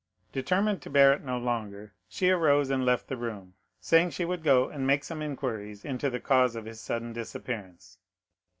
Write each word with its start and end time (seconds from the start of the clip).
Determined 0.31 0.81
to 0.81 0.89
bear 0.89 1.13
it 1.13 1.23
no 1.23 1.37
longer, 1.37 1.93
she 2.09 2.31
arose 2.31 2.71
and 2.71 2.83
left 2.83 3.07
the 3.07 3.15
room; 3.17 3.53
saying 3.79 4.09
she 4.09 4.25
would 4.25 4.41
go 4.41 4.67
and 4.67 4.87
make 4.87 5.03
some 5.03 5.21
inquiries 5.21 5.85
into 5.85 6.09
the 6.09 6.19
cause 6.19 6.55
of 6.55 6.65
his 6.65 6.81
sudden 6.81 7.13
disappearance. 7.13 7.99